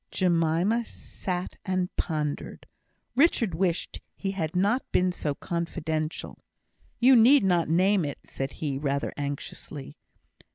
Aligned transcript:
Jemima 0.09 0.83
sat 0.83 1.57
and 1.63 1.95
pondered. 1.95 2.65
Richard 3.15 3.53
wished 3.53 4.01
he 4.15 4.31
had 4.31 4.55
not 4.55 4.81
been 4.91 5.11
so 5.11 5.35
confidential. 5.35 6.43
"You 6.99 7.15
need 7.15 7.43
not 7.43 7.69
name 7.69 8.03
it," 8.03 8.17
said 8.25 8.53
he, 8.53 8.79
rather 8.79 9.13
anxiously. 9.15 9.95